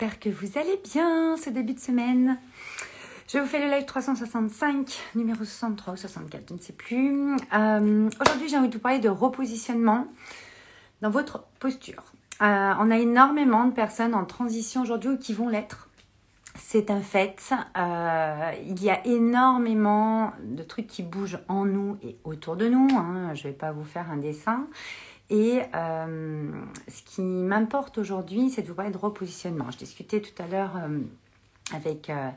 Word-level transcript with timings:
j'espère 0.00 0.20
que 0.20 0.28
vous 0.28 0.56
allez 0.56 0.80
bien 0.84 1.36
ce 1.36 1.50
début 1.50 1.74
de 1.74 1.80
semaine. 1.80 2.38
Je 3.26 3.38
vous 3.38 3.46
fais 3.46 3.58
le 3.58 3.68
live 3.68 3.84
365, 3.84 4.96
numéro 5.16 5.38
63 5.38 5.94
ou 5.94 5.96
64, 5.96 6.44
je 6.48 6.54
ne 6.54 6.58
sais 6.60 6.72
plus. 6.72 7.34
Euh, 7.52 8.08
aujourd'hui, 8.20 8.48
j'ai 8.48 8.56
envie 8.56 8.68
de 8.68 8.74
vous 8.74 8.80
parler 8.80 9.00
de 9.00 9.08
repositionnement 9.08 10.06
dans 11.00 11.10
votre 11.10 11.46
posture. 11.58 12.04
Euh, 12.42 12.74
on 12.78 12.92
a 12.92 12.98
énormément 12.98 13.64
de 13.64 13.72
personnes 13.72 14.14
en 14.14 14.24
transition 14.24 14.82
aujourd'hui 14.82 15.10
ou 15.10 15.18
qui 15.18 15.34
vont 15.34 15.48
l'être. 15.48 15.88
C'est 16.54 16.92
un 16.92 17.00
fait. 17.00 17.52
Euh, 17.76 18.52
il 18.68 18.80
y 18.80 18.90
a 18.90 19.04
énormément 19.04 20.32
de 20.44 20.62
trucs 20.62 20.86
qui 20.86 21.02
bougent 21.02 21.40
en 21.48 21.64
nous 21.64 21.98
et 22.04 22.18
autour 22.22 22.54
de 22.54 22.68
nous. 22.68 22.86
Hein. 22.96 23.34
Je 23.34 23.48
ne 23.48 23.52
vais 23.52 23.58
pas 23.58 23.72
vous 23.72 23.84
faire 23.84 24.12
un 24.12 24.18
dessin. 24.18 24.68
Et 25.30 25.60
euh, 25.74 26.50
ce 26.88 27.02
qui 27.02 27.20
m'importe 27.20 27.98
aujourd'hui, 27.98 28.50
c'est 28.50 28.62
de 28.62 28.68
vous 28.68 28.74
parler 28.74 28.90
de 28.90 28.98
repositionnement. 28.98 29.70
Je 29.70 29.78
discutais 29.78 30.20
tout 30.20 30.42
à 30.42 30.46
l'heure 30.46 30.76
euh, 30.76 31.00
avec 31.74 32.08
euh, 32.08 32.30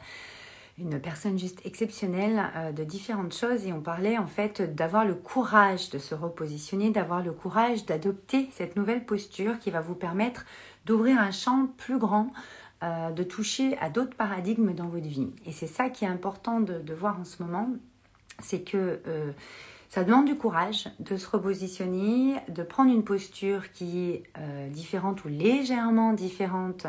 une 0.77 0.99
personne 0.99 1.39
juste 1.39 1.65
exceptionnelle 1.65 2.73
de 2.75 2.83
différentes 2.83 3.33
choses 3.33 3.65
et 3.65 3.71
on 3.71 3.81
parlait 3.81 4.17
en 4.17 4.27
fait 4.27 4.61
d'avoir 4.75 5.05
le 5.05 5.15
courage 5.15 5.89
de 5.89 5.99
se 5.99 6.15
repositionner, 6.15 6.91
d'avoir 6.91 7.23
le 7.23 7.31
courage 7.31 7.85
d'adopter 7.85 8.49
cette 8.51 8.75
nouvelle 8.75 9.05
posture 9.05 9.59
qui 9.59 9.69
va 9.69 9.79
vous 9.79 9.95
permettre 9.95 10.45
d'ouvrir 10.85 11.19
un 11.19 11.31
champ 11.31 11.67
plus 11.77 11.99
grand, 11.99 12.31
de 12.81 13.23
toucher 13.23 13.77
à 13.77 13.89
d'autres 13.89 14.15
paradigmes 14.15 14.73
dans 14.73 14.87
votre 14.87 15.07
vie. 15.07 15.29
Et 15.45 15.51
c'est 15.51 15.67
ça 15.67 15.89
qui 15.89 16.05
est 16.05 16.09
important 16.09 16.61
de, 16.61 16.79
de 16.79 16.93
voir 16.95 17.19
en 17.19 17.25
ce 17.25 17.43
moment, 17.43 17.69
c'est 18.39 18.61
que 18.61 19.01
ça 19.91 20.05
demande 20.05 20.25
du 20.25 20.37
courage 20.37 20.87
de 20.99 21.17
se 21.17 21.27
repositionner, 21.27 22.37
de 22.47 22.63
prendre 22.63 22.93
une 22.93 23.03
posture 23.03 23.73
qui 23.73 23.99
est 23.99 24.23
euh, 24.37 24.69
différente 24.69 25.25
ou 25.25 25.27
légèrement 25.27 26.13
différente 26.13 26.87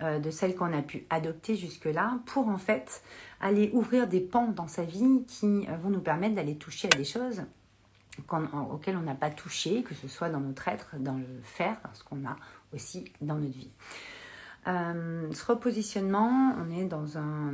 euh, 0.00 0.20
de 0.20 0.30
celle 0.30 0.54
qu'on 0.54 0.72
a 0.72 0.80
pu 0.80 1.06
adopter 1.10 1.56
jusque-là 1.56 2.20
pour 2.24 2.46
en 2.46 2.56
fait 2.56 3.02
aller 3.40 3.70
ouvrir 3.72 4.06
des 4.06 4.20
pans 4.20 4.46
dans 4.46 4.68
sa 4.68 4.84
vie 4.84 5.24
qui 5.26 5.66
euh, 5.68 5.76
vont 5.82 5.90
nous 5.90 6.00
permettre 6.00 6.36
d'aller 6.36 6.56
toucher 6.56 6.88
à 6.94 6.96
des 6.96 7.04
choses 7.04 7.42
auxquelles 8.70 8.96
on 8.96 9.02
n'a 9.02 9.16
pas 9.16 9.30
touché, 9.30 9.82
que 9.82 9.96
ce 9.96 10.06
soit 10.06 10.28
dans 10.28 10.40
notre 10.40 10.68
être, 10.68 10.94
dans 11.00 11.16
le 11.16 11.26
faire, 11.42 11.80
dans 11.82 11.94
ce 11.94 12.04
qu'on 12.04 12.24
a 12.24 12.36
aussi 12.72 13.06
dans 13.20 13.34
notre 13.34 13.58
vie. 13.58 13.72
Euh, 14.66 15.28
ce 15.32 15.44
repositionnement, 15.46 16.54
on 16.58 16.70
est 16.70 16.84
dans, 16.84 17.18
un, 17.18 17.52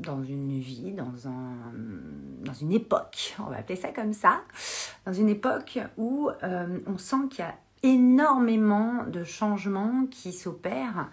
dans 0.00 0.22
une 0.24 0.58
vie, 0.58 0.92
dans, 0.92 1.28
un, 1.28 1.54
dans 2.44 2.52
une 2.52 2.72
époque, 2.72 3.36
on 3.38 3.50
va 3.50 3.58
appeler 3.58 3.76
ça 3.76 3.88
comme 3.88 4.12
ça, 4.12 4.40
dans 5.06 5.12
une 5.12 5.28
époque 5.28 5.78
où 5.96 6.30
euh, 6.42 6.80
on 6.86 6.98
sent 6.98 7.28
qu'il 7.30 7.44
y 7.44 7.48
a 7.48 7.54
énormément 7.82 9.04
de 9.06 9.24
changements 9.24 10.06
qui 10.10 10.32
s'opèrent 10.32 11.08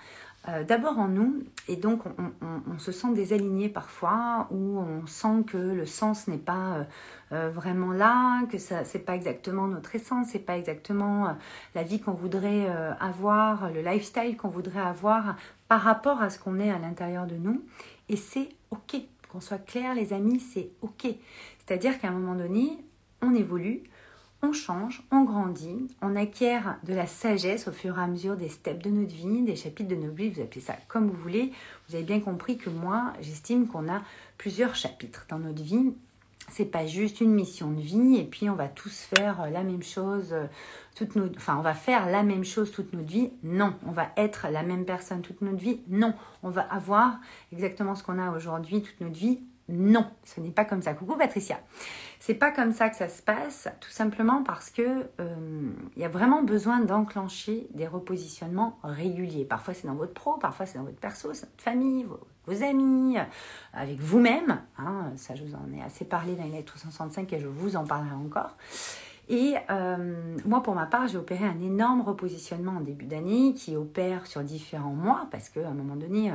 euh, 0.48 0.64
d'abord 0.64 0.98
en 0.98 1.10
nous, 1.10 1.44
et 1.68 1.76
donc 1.76 2.04
on, 2.06 2.80
se 2.80 2.94
sent 2.94 3.14
désaligné 3.14 3.68
parfois, 3.68 4.48
ou 4.52 4.80
on 4.80 5.06
sent 5.06 5.44
que 5.46 5.58
le 5.58 5.86
sens 5.86 6.30
n'est 6.30 6.38
pas 6.38 6.76
euh, 6.76 6.84
euh, 7.34 7.50
vraiment 7.50 7.92
là, 7.92 8.46
que 8.46 8.58
ça 8.58 8.86
c'est 8.86 9.00
pas 9.00 9.16
exactement 9.16 9.68
notre 9.68 9.94
essence, 9.96 10.28
c'est 10.32 10.40
pas 10.40 10.58
exactement 10.58 11.36
la 11.76 11.84
vie 11.84 12.00
qu'on 12.00 12.14
voudrait 12.14 12.68
avoir, 13.02 13.70
le 13.70 13.82
lifestyle 13.82 14.38
qu'on 14.38 14.48
voudrait 14.48 14.80
avoir 14.80 15.36
par 15.68 15.82
rapport 15.82 16.22
à 16.22 16.30
ce 16.30 16.40
qu'on 16.40 16.58
est 16.58 16.72
à 16.72 16.80
l'intérieur 16.80 17.28
de 17.28 17.36
nous, 17.36 17.62
et 18.08 18.16
c'est 18.16 18.48
ok, 18.72 18.96
qu'on 19.30 19.42
soit 19.42 19.64
clair 19.64 19.94
les 19.94 20.14
amis, 20.14 20.40
c'est 20.40 20.72
ok. 20.82 21.08
C'est-à-dire 21.60 22.00
qu'à 22.00 22.08
un 22.08 22.12
moment 22.12 22.36
donné, 22.36 22.78
on 23.22 23.36
évolue, 23.36 23.84
on 24.42 24.54
change, 24.54 25.04
on 25.12 25.24
grandit, 25.24 25.88
on 26.02 26.16
acquiert 26.16 26.78
de 26.84 26.94
la 26.94 27.08
sagesse 27.08 27.68
au 27.68 27.72
fur 27.72 27.98
et 27.98 28.02
à 28.02 28.08
mesure 28.08 28.38
des 28.38 28.50
steps 28.50 28.84
de 28.84 28.90
notre 28.90 29.14
vie, 29.14 29.42
des 29.42 29.56
chapitres 29.56 29.90
de 29.90 29.96
notre 29.96 30.16
vie, 30.16 30.30
vous 30.30 30.42
appelez 30.42 30.62
ça 30.62 30.76
comme 30.88 31.10
vous 31.10 31.22
voulez. 31.22 31.52
Vous 31.88 31.96
avez 31.96 32.06
bien 32.06 32.20
compris 32.20 32.58
que 32.58 32.70
moi, 32.70 33.14
j'estime 33.22 33.68
qu'on 33.68 33.90
a 33.92 34.02
plusieurs 34.38 34.76
chapitres 34.76 35.26
dans 35.30 35.40
notre 35.40 35.62
vie. 35.62 35.94
C'est 36.52 36.66
pas 36.66 36.88
juste 36.88 37.22
une 37.22 37.34
mission 37.34 37.70
de 37.72 37.82
vie 37.82 38.18
et 38.18 38.24
puis 38.24 38.50
on 38.50 38.56
va 38.56 38.68
tous 38.68 39.02
faire 39.02 39.52
la 39.52 39.62
même 39.62 39.84
chose 39.84 40.34
toute 40.96 41.16
notre 41.16 41.38
enfin 41.38 41.58
on 41.60 41.62
va 41.62 41.76
faire 41.76 42.10
la 42.10 42.24
même 42.24 42.44
chose 42.44 42.72
toute 42.72 42.92
notre 42.94 43.08
vie. 43.08 43.30
Non, 43.44 43.76
on 43.86 43.92
va 43.92 44.08
être 44.18 44.48
la 44.52 44.64
même 44.64 44.86
personne 44.86 45.22
toute 45.22 45.42
notre 45.42 45.60
vie. 45.60 45.82
Non, 45.90 46.14
on 46.42 46.50
va 46.50 46.62
avoir 46.62 47.20
exactement 47.54 47.94
ce 47.94 48.04
qu'on 48.04 48.18
a 48.18 48.36
aujourd'hui 48.36 48.82
toute 48.82 49.00
notre 49.00 49.18
vie. 49.18 49.40
Non, 49.70 50.08
ce 50.24 50.42
n'est 50.42 50.50
pas 50.50 50.66
comme 50.66 50.82
ça. 50.82 50.94
Coucou 50.94 51.16
Patricia. 51.16 51.60
C'est 52.20 52.34
pas 52.34 52.52
comme 52.52 52.74
ça 52.74 52.90
que 52.90 52.96
ça 52.96 53.08
se 53.08 53.22
passe, 53.22 53.70
tout 53.80 53.92
simplement 53.92 54.44
parce 54.44 54.70
que 54.72 55.06
euh, 55.20 55.72
il 55.96 56.02
y 56.02 56.06
a 56.06 56.10
vraiment 56.10 56.44
besoin 56.44 56.82
d'enclencher 56.82 57.68
des 57.74 57.88
repositionnements 57.88 58.80
réguliers. 58.84 59.46
Parfois 59.46 59.74
c'est 59.74 59.88
dans 59.88 59.94
votre 59.94 60.14
pro, 60.14 60.34
parfois 60.34 60.66
c'est 60.66 60.80
dans 60.80 60.84
votre 60.84 60.98
perso, 60.98 61.34
c'est 61.34 61.46
votre 61.46 61.62
famille, 61.62 62.06
vos, 62.46 62.64
amis, 62.64 63.18
euh, 63.18 63.24
avec 63.74 64.00
vous-même. 64.00 64.60
Hein. 64.80 65.12
ça, 65.16 65.36
je 65.36 65.44
vous 65.44 65.56
en 65.56 65.72
ai 65.72 65.84
assez 65.84 66.04
parlé 66.04 66.36
dans 66.36 66.44
les 66.44 66.64
365 66.64 67.32
et 67.32 67.40
je 67.40 67.48
vous 67.48 67.76
en 67.76 67.86
parlerai 67.86 68.16
encore. 68.16 68.58
Et 69.30 69.56
euh, 69.70 70.38
moi, 70.46 70.64
pour 70.64 70.74
ma 70.74 70.88
part, 70.88 71.08
j'ai 71.08 71.18
opéré 71.18 71.46
un 71.46 71.62
énorme 71.62 72.02
repositionnement 72.02 72.78
en 72.78 72.82
début 72.82 73.06
d'année 73.06 73.54
qui 73.54 73.76
opère 73.76 74.26
sur 74.26 74.42
différents 74.42 74.94
mois 74.94 75.28
parce 75.30 75.50
qu'à 75.50 75.70
un 75.70 75.74
moment 75.76 75.96
donné, 75.96 76.32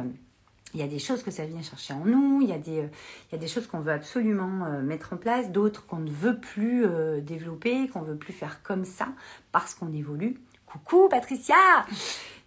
il 0.74 0.80
y 0.80 0.82
a 0.82 0.88
des 0.88 0.98
choses 0.98 1.22
que 1.22 1.30
ça 1.30 1.46
vient 1.46 1.62
chercher 1.62 1.94
en 1.94 2.04
nous, 2.04 2.40
il 2.42 2.48
y 2.48 2.52
a 2.52 2.58
des, 2.58 2.80
euh, 2.80 2.88
il 3.30 3.32
y 3.32 3.34
a 3.36 3.38
des 3.38 3.46
choses 3.46 3.66
qu'on 3.66 3.80
veut 3.80 3.92
absolument 3.92 4.66
euh, 4.66 4.82
mettre 4.82 5.12
en 5.12 5.16
place, 5.16 5.52
d'autres 5.52 5.86
qu'on 5.86 6.00
ne 6.00 6.10
veut 6.10 6.38
plus 6.38 6.84
euh, 6.84 7.20
développer, 7.20 7.88
qu'on 7.88 8.02
veut 8.02 8.16
plus 8.16 8.32
faire 8.32 8.62
comme 8.62 8.84
ça 8.84 9.08
parce 9.52 9.74
qu'on 9.74 9.92
évolue. 9.92 10.40
Coucou 10.66 11.08
Patricia 11.08 11.54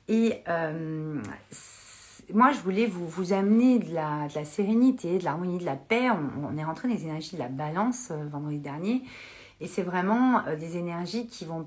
Et 0.10 0.44
moi, 2.34 2.52
je 2.52 2.60
voulais 2.60 2.86
vous, 2.86 3.08
vous 3.08 3.32
amener 3.32 3.80
de 3.80 3.94
la, 3.94 4.28
de 4.28 4.36
la 4.36 4.44
sérénité, 4.44 5.18
de 5.18 5.24
l'harmonie, 5.24 5.60
de 5.60 5.66
la 5.66 5.78
paix. 5.78 6.10
On, 6.10 6.50
on, 6.54 6.58
est 6.58 6.64
rentré 6.66 6.90
dans 6.90 6.94
les 6.94 7.04
énergies 7.04 7.38
de 7.38 7.40
la 7.40 7.48
balance 7.48 8.12
vendredi 8.12 8.60
dernier. 8.60 9.04
Et 9.62 9.68
c'est 9.68 9.82
vraiment 9.82 10.44
des 10.60 10.76
énergies 10.76 11.28
qui 11.28 11.46
vont 11.46 11.66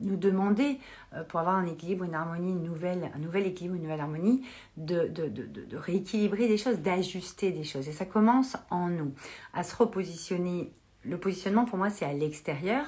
nous 0.00 0.16
demander, 0.16 0.78
euh, 1.14 1.24
pour 1.24 1.40
avoir 1.40 1.56
un 1.56 1.66
équilibre, 1.66 2.04
une 2.04 2.14
harmonie, 2.14 2.52
une 2.52 2.62
nouvelle, 2.62 3.10
un 3.14 3.18
nouvel 3.18 3.46
équilibre, 3.46 3.76
une 3.76 3.82
nouvelle 3.82 4.00
harmonie, 4.00 4.42
de, 4.76 5.08
de, 5.08 5.28
de, 5.28 5.46
de 5.46 5.76
rééquilibrer 5.76 6.48
des 6.48 6.58
choses, 6.58 6.78
d'ajuster 6.80 7.52
des 7.52 7.64
choses. 7.64 7.88
Et 7.88 7.92
ça 7.92 8.04
commence 8.04 8.56
en 8.70 8.88
nous, 8.88 9.12
à 9.54 9.62
se 9.62 9.74
repositionner. 9.76 10.72
Le 11.04 11.18
positionnement, 11.18 11.64
pour 11.64 11.78
moi, 11.78 11.90
c'est 11.90 12.04
à 12.04 12.12
l'extérieur. 12.12 12.84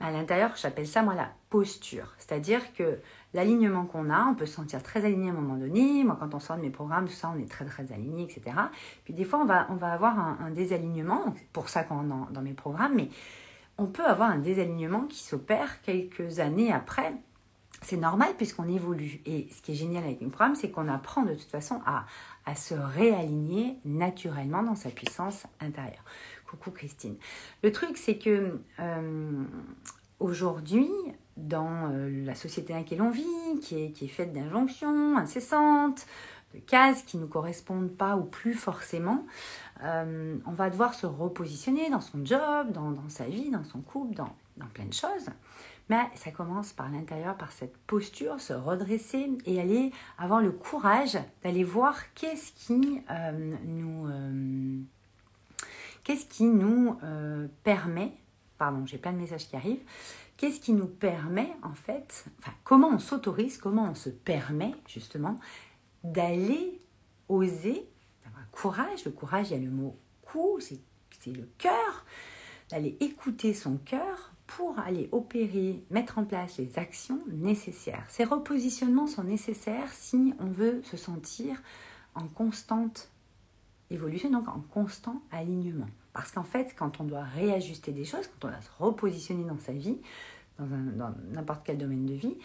À 0.00 0.10
l'intérieur, 0.10 0.52
j'appelle 0.56 0.86
ça, 0.86 1.02
moi, 1.02 1.14
la 1.14 1.30
posture. 1.50 2.14
C'est-à-dire 2.18 2.72
que 2.74 2.98
l'alignement 3.32 3.86
qu'on 3.86 4.10
a, 4.10 4.24
on 4.26 4.34
peut 4.34 4.46
se 4.46 4.54
sentir 4.54 4.82
très 4.82 5.04
aligné 5.04 5.28
à 5.28 5.32
un 5.32 5.36
moment 5.36 5.56
donné. 5.56 6.04
Moi, 6.04 6.16
quand 6.18 6.34
on 6.34 6.40
sort 6.40 6.56
de 6.56 6.62
mes 6.62 6.70
programmes, 6.70 7.06
tout 7.06 7.12
ça, 7.12 7.32
on 7.34 7.38
est 7.38 7.48
très, 7.50 7.64
très 7.64 7.92
aligné, 7.92 8.24
etc. 8.24 8.56
Puis 9.04 9.14
des 9.14 9.24
fois, 9.24 9.40
on 9.40 9.44
va, 9.44 9.66
on 9.70 9.76
va 9.76 9.92
avoir 9.92 10.18
un, 10.18 10.38
un 10.40 10.50
désalignement. 10.50 11.32
C'est 11.36 11.48
pour 11.52 11.68
ça 11.68 11.84
qu'on 11.84 12.02
dans, 12.02 12.28
dans 12.30 12.42
mes 12.42 12.54
programmes. 12.54 12.94
Mais 12.96 13.08
on 13.78 13.86
peut 13.86 14.04
avoir 14.04 14.30
un 14.30 14.38
désalignement 14.38 15.02
qui 15.02 15.22
s'opère 15.22 15.82
quelques 15.82 16.38
années 16.40 16.72
après. 16.72 17.12
C'est 17.82 17.96
normal 17.96 18.30
puisqu'on 18.36 18.68
évolue. 18.68 19.20
Et 19.26 19.48
ce 19.54 19.60
qui 19.60 19.72
est 19.72 19.74
génial 19.74 20.04
avec 20.04 20.20
une 20.20 20.30
programme, 20.30 20.54
c'est 20.54 20.70
qu'on 20.70 20.88
apprend 20.88 21.22
de 21.22 21.34
toute 21.34 21.50
façon 21.50 21.80
à, 21.84 22.06
se 22.54 22.74
réaligner 22.74 23.76
naturellement 23.84 24.62
dans 24.62 24.76
sa 24.76 24.90
puissance 24.90 25.44
intérieure. 25.60 26.04
Coucou 26.46 26.70
Christine. 26.70 27.16
Le 27.62 27.72
truc, 27.72 27.96
c'est 27.96 28.16
que 28.16 28.60
euh, 28.78 29.44
aujourd'hui, 30.20 30.88
dans 31.36 31.90
euh, 31.90 32.24
la 32.24 32.34
société 32.34 32.72
dans 32.72 32.78
laquelle 32.78 33.02
on 33.02 33.10
vit, 33.10 33.24
qui 33.60 33.82
est, 33.82 33.90
qui 33.90 34.04
est 34.04 34.08
faite 34.08 34.32
d'injonctions 34.32 35.16
incessantes, 35.16 36.06
cases 36.60 37.02
qui 37.02 37.16
ne 37.16 37.22
nous 37.22 37.28
correspondent 37.28 37.90
pas 37.90 38.16
ou 38.16 38.24
plus 38.24 38.54
forcément, 38.54 39.24
euh, 39.82 40.36
on 40.46 40.52
va 40.52 40.70
devoir 40.70 40.94
se 40.94 41.06
repositionner 41.06 41.90
dans 41.90 42.00
son 42.00 42.24
job, 42.24 42.72
dans, 42.72 43.08
sa 43.08 43.24
vie, 43.24 43.50
dans 43.50 43.64
son 43.64 43.80
couple, 43.80 44.14
dans, 44.14 44.34
plein 44.72 44.86
de 44.86 44.92
choses. 44.92 45.28
Mais 45.90 46.02
ça 46.14 46.30
commence 46.30 46.72
par 46.72 46.90
l'intérieur, 46.90 47.36
par 47.36 47.52
cette 47.52 47.76
posture, 47.76 48.40
se 48.40 48.54
redresser 48.54 49.30
et 49.44 49.60
aller 49.60 49.92
avoir 50.16 50.40
le 50.40 50.50
courage 50.50 51.18
d'aller 51.42 51.64
voir 51.64 51.96
qu'est-ce 52.14 52.52
qui 52.52 53.02
euh, 53.10 53.54
nous, 53.66 54.08
euh, 54.08 54.78
qu'est-ce 56.02 56.24
qui 56.24 56.44
nous 56.44 56.96
permet, 57.64 58.12
pardon, 58.56 58.86
j'ai 58.86 58.96
plein 58.96 59.12
de 59.12 59.18
messages 59.18 59.46
qui 59.46 59.56
arrivent, 59.56 59.82
qu'est-ce 60.36 60.60
qui 60.60 60.72
nous 60.72 60.86
permet 60.86 61.50
en 61.62 61.74
fait, 61.74 62.26
enfin 62.38 62.52
comment 62.64 62.88
on 62.88 62.98
s'autorise, 62.98 63.58
comment 63.58 63.84
on 63.90 63.94
se 63.94 64.10
permet 64.10 64.74
justement 64.86 65.38
d'aller 66.04 66.80
oser 67.28 67.88
courage. 68.54 69.04
Le 69.04 69.10
courage, 69.10 69.50
il 69.50 69.54
y 69.54 69.60
a 69.60 69.62
le 69.62 69.70
mot 69.70 69.96
cou, 70.22 70.58
c'est 70.60 70.80
le 71.32 71.48
cœur. 71.58 72.04
D'aller 72.70 72.96
écouter 73.00 73.52
son 73.52 73.76
cœur 73.76 74.32
pour 74.46 74.78
aller 74.78 75.08
opérer, 75.12 75.84
mettre 75.90 76.18
en 76.18 76.24
place 76.24 76.56
les 76.58 76.78
actions 76.78 77.20
nécessaires. 77.28 78.04
Ces 78.08 78.24
repositionnements 78.24 79.06
sont 79.06 79.24
nécessaires 79.24 79.92
si 79.92 80.32
on 80.38 80.46
veut 80.46 80.82
se 80.82 80.96
sentir 80.96 81.62
en 82.14 82.26
constante 82.26 83.10
évolution, 83.90 84.30
donc 84.30 84.48
en 84.48 84.60
constant 84.60 85.22
alignement. 85.30 85.88
Parce 86.12 86.30
qu'en 86.30 86.44
fait, 86.44 86.74
quand 86.76 87.00
on 87.00 87.04
doit 87.04 87.22
réajuster 87.22 87.92
des 87.92 88.04
choses, 88.04 88.28
quand 88.28 88.48
on 88.48 88.50
doit 88.50 88.62
se 88.62 88.70
repositionner 88.78 89.44
dans 89.44 89.58
sa 89.58 89.72
vie, 89.72 89.98
dans 90.58 91.14
n'importe 91.32 91.62
quel 91.64 91.78
domaine 91.78 92.06
de 92.06 92.14
vie, 92.14 92.36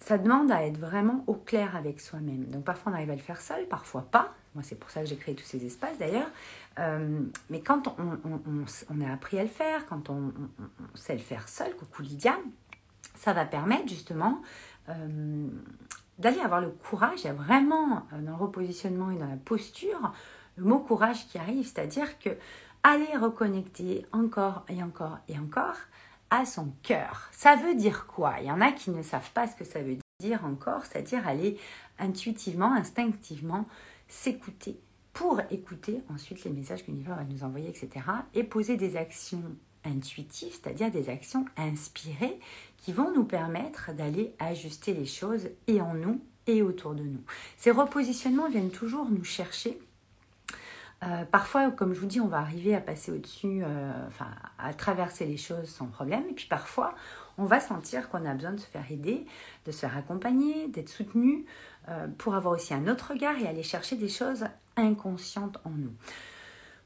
ça 0.00 0.16
demande 0.18 0.50
à 0.50 0.64
être 0.64 0.78
vraiment 0.78 1.24
au 1.26 1.34
clair 1.34 1.76
avec 1.76 2.00
soi-même. 2.00 2.44
Donc 2.46 2.64
parfois 2.64 2.92
on 2.92 2.94
arrive 2.94 3.10
à 3.10 3.16
le 3.16 3.20
faire 3.20 3.40
seul, 3.40 3.66
parfois 3.66 4.02
pas. 4.02 4.34
Moi 4.54 4.62
c'est 4.62 4.78
pour 4.78 4.90
ça 4.90 5.00
que 5.00 5.06
j'ai 5.06 5.16
créé 5.16 5.34
tous 5.34 5.44
ces 5.44 5.64
espaces 5.64 5.98
d'ailleurs. 5.98 6.30
Euh, 6.78 7.20
mais 7.50 7.60
quand 7.60 7.94
on, 7.98 9.00
a 9.00 9.12
appris 9.12 9.38
à 9.38 9.42
le 9.42 9.48
faire, 9.48 9.86
quand 9.86 10.10
on, 10.10 10.32
sait 10.94 11.14
le 11.14 11.18
faire 11.18 11.48
seul, 11.48 11.74
coucou 11.74 12.02
Lydia, 12.02 12.36
ça 13.16 13.32
va 13.32 13.44
permettre 13.44 13.88
justement 13.88 14.40
euh, 14.88 15.48
d'aller 16.18 16.40
avoir 16.40 16.60
le 16.60 16.68
courage. 16.68 17.20
Il 17.24 17.26
y 17.26 17.30
a 17.30 17.34
vraiment 17.34 18.06
euh, 18.12 18.20
dans 18.20 18.36
le 18.36 18.42
repositionnement 18.42 19.10
et 19.10 19.16
dans 19.16 19.28
la 19.28 19.36
posture 19.36 20.12
le 20.56 20.64
mot 20.64 20.80
courage 20.80 21.26
qui 21.28 21.38
arrive, 21.38 21.64
c'est-à-dire 21.64 22.18
que 22.18 22.30
aller 22.82 23.16
reconnecter 23.16 24.06
encore 24.12 24.64
et 24.68 24.82
encore 24.82 25.18
et 25.28 25.38
encore 25.38 25.76
à 26.30 26.44
son 26.44 26.72
cœur. 26.82 27.28
Ça 27.32 27.56
veut 27.56 27.74
dire 27.74 28.06
quoi? 28.06 28.36
Il 28.40 28.46
y 28.46 28.50
en 28.50 28.60
a 28.60 28.72
qui 28.72 28.90
ne 28.90 29.02
savent 29.02 29.30
pas 29.32 29.46
ce 29.46 29.56
que 29.56 29.64
ça 29.64 29.80
veut 29.80 29.96
dire 30.20 30.44
encore, 30.44 30.84
c'est-à-dire 30.84 31.26
aller 31.26 31.58
intuitivement, 31.98 32.72
instinctivement 32.72 33.66
s'écouter 34.08 34.80
pour 35.12 35.40
écouter 35.50 36.02
ensuite 36.14 36.44
les 36.44 36.50
messages 36.50 36.84
que 36.84 36.90
l'univers 36.92 37.16
va 37.16 37.24
nous 37.24 37.42
envoyer, 37.42 37.68
etc. 37.68 38.06
Et 38.34 38.44
poser 38.44 38.76
des 38.76 38.96
actions 38.96 39.42
intuitives, 39.84 40.52
c'est-à-dire 40.52 40.90
des 40.90 41.08
actions 41.08 41.44
inspirées 41.56 42.38
qui 42.76 42.92
vont 42.92 43.12
nous 43.12 43.24
permettre 43.24 43.92
d'aller 43.94 44.34
ajuster 44.38 44.94
les 44.94 45.06
choses 45.06 45.48
et 45.66 45.80
en 45.80 45.94
nous 45.94 46.20
et 46.46 46.62
autour 46.62 46.94
de 46.94 47.02
nous. 47.02 47.22
Ces 47.56 47.70
repositionnements 47.70 48.48
viennent 48.48 48.70
toujours 48.70 49.10
nous 49.10 49.24
chercher 49.24 49.78
euh, 51.04 51.24
parfois, 51.24 51.70
comme 51.70 51.94
je 51.94 52.00
vous 52.00 52.06
dis, 52.06 52.20
on 52.20 52.26
va 52.26 52.38
arriver 52.38 52.74
à 52.74 52.80
passer 52.80 53.12
au-dessus, 53.12 53.62
euh, 53.62 53.92
à 54.58 54.74
traverser 54.74 55.26
les 55.26 55.36
choses 55.36 55.68
sans 55.68 55.86
problème. 55.86 56.24
Et 56.28 56.32
puis 56.32 56.46
parfois, 56.46 56.94
on 57.38 57.44
va 57.44 57.60
sentir 57.60 58.08
qu'on 58.08 58.24
a 58.24 58.34
besoin 58.34 58.52
de 58.52 58.60
se 58.60 58.66
faire 58.66 58.90
aider, 58.90 59.24
de 59.64 59.70
se 59.70 59.78
faire 59.78 59.96
accompagner, 59.96 60.66
d'être 60.68 60.88
soutenu, 60.88 61.44
euh, 61.88 62.08
pour 62.18 62.34
avoir 62.34 62.54
aussi 62.54 62.74
un 62.74 62.88
autre 62.88 63.12
regard 63.12 63.38
et 63.38 63.46
aller 63.46 63.62
chercher 63.62 63.96
des 63.96 64.08
choses 64.08 64.44
inconscientes 64.76 65.58
en 65.64 65.70
nous. 65.70 65.92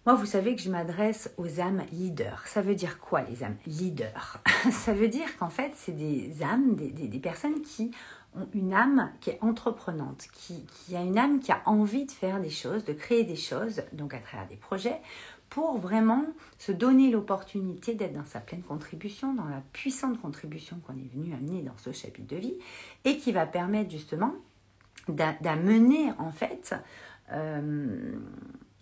Moi, 0.05 0.17
vous 0.17 0.27
savez 0.27 0.57
que 0.57 0.61
je 0.61 0.69
m'adresse 0.69 1.33
aux 1.37 1.61
âmes 1.61 1.85
leaders. 1.93 2.43
Ça 2.49 2.61
veut 2.61 2.75
dire 2.75 2.99
quoi 2.99 3.23
les 3.23 3.45
âmes 3.45 3.57
leaders 3.69 4.41
Ça 4.73 4.93
veut 4.93 5.07
dire 5.07 5.37
qu'en 5.39 5.49
fait, 5.49 5.71
c'est 5.77 5.93
des 5.93 6.43
âmes, 6.43 6.75
des, 6.75 6.91
des, 6.91 7.19
personnes 7.21 7.63
qui 7.63 7.93
ont 8.35 8.49
une 8.53 8.75
âme 8.75 9.13
qui 9.21 9.31
est 9.31 9.39
entreprenante, 9.43 10.27
qui, 10.33 10.67
qui, 10.67 10.97
a 10.97 11.03
une 11.03 11.19
âme 11.19 11.39
qui 11.39 11.53
a 11.53 11.63
envie 11.67 12.05
de 12.05 12.11
faire 12.11 12.41
des 12.41 12.51
choses, 12.51 12.85
de 12.85 12.93
créer 12.93 13.23
des 13.23 13.37
choses, 13.37 13.83
donc 13.93 14.13
à 14.13 14.19
travers 14.19 14.49
des 14.49 14.57
projets, 14.57 15.01
pour 15.49 15.79
vraiment 15.79 16.25
se 16.59 16.73
donner 16.73 17.13
l'opportunité 17.13 17.95
d'être 17.95 18.15
dans 18.15 18.25
sa 18.25 18.41
pleine 18.41 18.63
contribution, 18.63 19.35
dans 19.35 19.45
la 19.45 19.63
puissante 19.73 20.21
contribution 20.21 20.81
qu'on 20.85 20.95
est 20.95 21.15
venu 21.15 21.33
amener 21.33 21.63
dans 21.63 21.77
ce 21.77 21.93
chapitre 21.93 22.27
de 22.27 22.41
vie, 22.41 22.59
et 23.05 23.19
qui 23.19 23.31
va 23.31 23.47
permettre 23.47 23.91
justement 23.91 24.35
d'amener 25.07 26.11
en 26.19 26.33
fait 26.33 26.75
euh, 27.31 28.17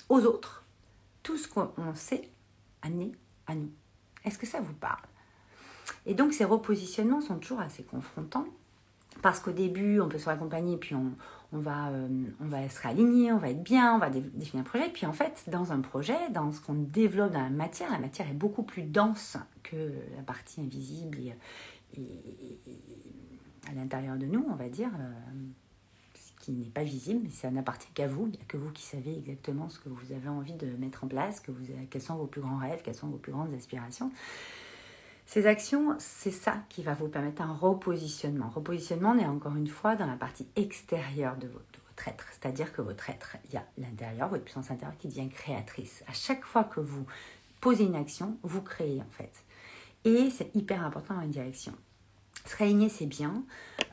aux 0.08 0.24
autres 0.24 0.59
tout 1.22 1.36
ce 1.36 1.48
qu'on 1.48 1.94
sait 1.94 2.28
amener 2.82 3.12
à 3.46 3.54
nous. 3.54 3.70
Est-ce 4.24 4.38
que 4.38 4.46
ça 4.46 4.60
vous 4.60 4.74
parle? 4.74 5.04
Et 6.06 6.14
donc 6.14 6.32
ces 6.32 6.44
repositionnements 6.44 7.20
sont 7.20 7.38
toujours 7.38 7.60
assez 7.60 7.82
confrontants 7.82 8.46
parce 9.22 9.40
qu'au 9.40 9.52
début, 9.52 10.00
on 10.00 10.08
peut 10.08 10.18
se 10.18 10.26
raccompagner, 10.26 10.76
puis 10.76 10.94
on, 10.94 11.12
va, 11.52 11.88
euh, 11.88 12.08
on 12.40 12.46
va 12.46 12.68
se 12.68 12.80
réaligner, 12.80 13.32
on 13.32 13.38
va 13.38 13.50
être 13.50 13.62
bien, 13.62 13.94
on 13.94 13.98
va 13.98 14.08
définir 14.08 14.62
un 14.62 14.64
projet. 14.64 14.88
Puis 14.88 15.04
en 15.04 15.12
fait, 15.12 15.44
dans 15.48 15.72
un 15.72 15.80
projet, 15.80 16.16
dans 16.30 16.52
ce 16.52 16.60
qu'on 16.60 16.74
développe 16.74 17.32
dans 17.32 17.42
la 17.42 17.50
matière, 17.50 17.90
la 17.90 17.98
matière 17.98 18.28
est 18.28 18.34
beaucoup 18.34 18.62
plus 18.62 18.82
dense 18.82 19.36
que 19.62 19.92
la 20.16 20.22
partie 20.22 20.60
invisible 20.60 21.18
et, 21.96 22.00
à 23.68 23.74
l'intérieur 23.74 24.16
de 24.16 24.26
nous, 24.26 24.46
on 24.48 24.54
va 24.54 24.68
dire. 24.68 24.90
Euh, 24.98 25.32
qui 26.40 26.52
n'est 26.52 26.70
pas 26.70 26.82
visible, 26.82 27.20
mais 27.22 27.30
ça 27.30 27.50
n'appartient 27.50 27.90
qu'à 27.94 28.08
vous. 28.08 28.26
Il 28.26 28.32
n'y 28.32 28.42
a 28.42 28.44
que 28.48 28.56
vous 28.56 28.70
qui 28.72 28.82
savez 28.82 29.16
exactement 29.16 29.68
ce 29.68 29.78
que 29.78 29.88
vous 29.88 30.12
avez 30.12 30.28
envie 30.28 30.54
de 30.54 30.66
mettre 30.78 31.04
en 31.04 31.08
place, 31.08 31.40
que 31.40 31.52
vous, 31.52 31.64
quels 31.90 32.02
sont 32.02 32.16
vos 32.16 32.26
plus 32.26 32.40
grands 32.40 32.56
rêves, 32.56 32.80
quelles 32.82 32.94
sont 32.94 33.08
vos 33.08 33.18
plus 33.18 33.32
grandes 33.32 33.54
aspirations. 33.54 34.10
Ces 35.26 35.46
actions, 35.46 35.94
c'est 36.00 36.32
ça 36.32 36.56
qui 36.68 36.82
va 36.82 36.94
vous 36.94 37.06
permettre 37.06 37.42
un 37.42 37.52
repositionnement. 37.52 38.48
Repositionnement, 38.48 39.12
on 39.12 39.18
est 39.18 39.26
encore 39.26 39.54
une 39.54 39.68
fois 39.68 39.94
dans 39.94 40.06
la 40.06 40.16
partie 40.16 40.48
extérieure 40.56 41.36
de 41.36 41.46
votre, 41.46 42.08
être, 42.08 42.26
c'est-à-dire 42.32 42.72
que 42.72 42.82
votre 42.82 43.10
être, 43.10 43.36
il 43.44 43.54
y 43.54 43.56
a 43.56 43.64
l'intérieur, 43.78 44.28
votre 44.28 44.42
puissance 44.42 44.70
intérieure 44.70 44.96
qui 44.98 45.06
devient 45.06 45.28
créatrice. 45.28 46.02
À 46.08 46.14
chaque 46.14 46.44
fois 46.44 46.64
que 46.64 46.80
vous 46.80 47.06
posez 47.60 47.84
une 47.84 47.94
action, 47.94 48.38
vous 48.42 48.62
créez 48.62 49.00
en 49.00 49.10
fait. 49.10 49.30
Et 50.04 50.30
c'est 50.30 50.50
hyper 50.56 50.84
important 50.84 51.14
dans 51.14 51.22
une 51.22 51.30
direction. 51.30 51.74
Se 52.46 52.56
réaligner, 52.56 52.88
c'est 52.88 53.06
bien. 53.06 53.44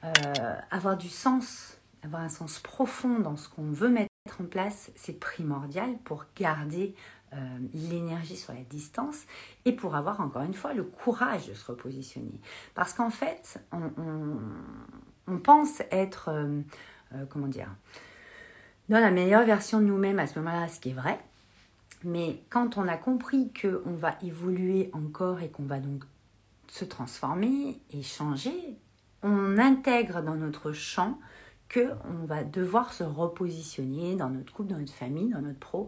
Euh, 0.03 0.55
avoir 0.71 0.97
du 0.97 1.09
sens 1.09 1.76
avoir 2.07 2.21
un 2.23 2.29
sens 2.29 2.59
profond 2.59 3.19
dans 3.19 3.35
ce 3.35 3.49
qu'on 3.49 3.71
veut 3.71 3.89
mettre 3.89 4.09
en 4.39 4.45
place, 4.45 4.91
c'est 4.95 5.19
primordial 5.19 5.97
pour 6.05 6.25
garder 6.35 6.95
euh, 7.33 7.37
l'énergie 7.73 8.37
sur 8.37 8.53
la 8.53 8.61
distance 8.61 9.23
et 9.65 9.73
pour 9.73 9.95
avoir 9.95 10.21
encore 10.21 10.43
une 10.43 10.53
fois 10.53 10.73
le 10.73 10.83
courage 10.83 11.47
de 11.47 11.53
se 11.53 11.65
repositionner. 11.65 12.39
Parce 12.75 12.93
qu'en 12.93 13.09
fait, 13.09 13.61
on, 13.73 15.37
pense 15.39 15.81
être, 15.91 16.29
euh, 16.29 16.61
euh, 17.13 17.25
comment 17.29 17.47
dire, 17.47 17.69
dans 18.87 18.99
la 18.99 19.11
meilleure 19.11 19.45
version 19.45 19.79
de 19.79 19.85
nous-mêmes 19.85 20.19
à 20.19 20.27
ce 20.27 20.39
moment-là, 20.39 20.69
ce 20.69 20.79
qui 20.79 20.89
est 20.89 20.93
vrai. 20.93 21.19
Mais 22.03 22.41
quand 22.49 22.77
on 22.77 22.87
a 22.87 22.95
compris 22.95 23.51
qu'on 23.59 23.95
va 23.95 24.15
évoluer 24.21 24.89
encore 24.93 25.41
et 25.41 25.49
qu'on 25.49 25.65
va 25.65 25.79
donc 25.79 26.03
se 26.69 26.85
transformer 26.85 27.81
et 27.91 28.03
changer, 28.03 28.77
on 29.23 29.57
intègre 29.57 30.21
dans 30.21 30.35
notre 30.35 30.71
champ 30.71 31.19
qu'on 31.73 32.25
va 32.25 32.43
devoir 32.43 32.93
se 32.93 33.03
repositionner 33.03 34.15
dans 34.15 34.29
notre 34.29 34.53
couple, 34.53 34.69
dans 34.69 34.79
notre 34.79 34.93
famille, 34.93 35.29
dans 35.29 35.41
notre 35.41 35.59
pro, 35.59 35.87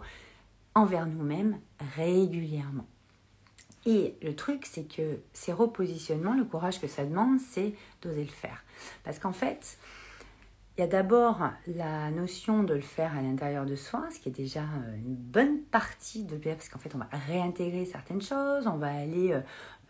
envers 0.75 1.05
nous-mêmes 1.05 1.59
régulièrement. 1.95 2.87
Et 3.85 4.15
le 4.21 4.35
truc, 4.35 4.65
c'est 4.65 4.83
que 4.83 5.19
ces 5.33 5.53
repositionnements, 5.53 6.33
le 6.33 6.43
courage 6.43 6.81
que 6.81 6.87
ça 6.87 7.05
demande, 7.05 7.39
c'est 7.39 7.73
d'oser 8.01 8.23
le 8.23 8.29
faire. 8.29 8.63
Parce 9.03 9.19
qu'en 9.19 9.31
fait, 9.31 9.77
il 10.77 10.81
y 10.81 10.83
a 10.83 10.87
d'abord 10.87 11.41
la 11.67 12.11
notion 12.11 12.63
de 12.63 12.73
le 12.73 12.81
faire 12.81 13.17
à 13.17 13.21
l'intérieur 13.21 13.65
de 13.65 13.75
soi, 13.75 14.07
ce 14.13 14.19
qui 14.19 14.29
est 14.29 14.33
déjà 14.33 14.61
euh, 14.61 14.95
une 14.95 15.15
bonne 15.15 15.59
partie 15.59 16.23
de 16.23 16.37
parce 16.37 16.69
qu'en 16.69 16.79
fait, 16.79 16.93
on 16.95 16.99
va 16.99 17.09
réintégrer 17.27 17.85
certaines 17.85 18.21
choses, 18.21 18.67
on 18.67 18.77
va 18.77 18.87
aller 18.87 19.33
euh, 19.33 19.41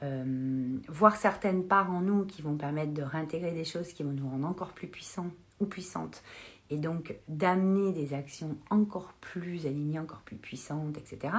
euh, 0.02 0.78
voir 0.88 1.16
certaines 1.16 1.66
parts 1.68 1.92
en 1.92 2.02
nous 2.02 2.26
qui 2.26 2.42
vont 2.42 2.56
permettre 2.56 2.94
de 2.94 3.04
réintégrer 3.04 3.52
des 3.52 3.66
choses 3.66 3.94
qui 3.94 4.02
vont 4.02 4.14
nous 4.14 4.28
rendre 4.28 4.48
encore 4.48 4.70
plus 4.70 4.88
puissants 4.88 5.30
ou 5.60 5.66
puissante. 5.66 6.24
Et 6.70 6.78
donc 6.78 7.16
d'amener 7.28 7.92
des 7.92 8.14
actions 8.14 8.58
encore 8.70 9.14
plus 9.22 9.66
alignées, 9.66 10.00
encore 10.00 10.22
plus 10.22 10.38
puissantes, 10.38 10.98
etc. 10.98 11.34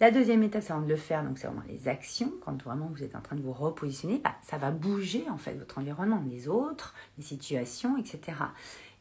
La 0.00 0.12
deuxième 0.12 0.44
étape, 0.44 0.62
c'est 0.62 0.72
de 0.72 0.86
le 0.86 0.96
faire, 0.96 1.24
donc 1.24 1.38
c'est 1.38 1.48
vraiment 1.48 1.64
les 1.68 1.88
actions. 1.88 2.32
Quand 2.44 2.62
vraiment 2.62 2.86
vous 2.86 3.02
êtes 3.02 3.16
en 3.16 3.20
train 3.20 3.34
de 3.34 3.42
vous 3.42 3.52
repositionner, 3.52 4.20
bah, 4.22 4.34
ça 4.42 4.56
va 4.56 4.70
bouger 4.70 5.24
en 5.28 5.38
fait 5.38 5.54
votre 5.54 5.78
environnement, 5.78 6.22
les 6.30 6.46
autres, 6.46 6.94
les 7.16 7.24
situations, 7.24 7.96
etc. 7.96 8.38